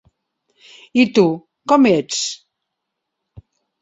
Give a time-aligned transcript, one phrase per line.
[1.03, 1.25] I tu,
[1.73, 2.25] com ets?